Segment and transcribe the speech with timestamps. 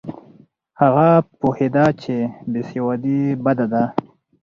[0.81, 1.07] هغه
[1.39, 2.15] پوهېده چې
[2.51, 3.83] بې سوادي بده ده.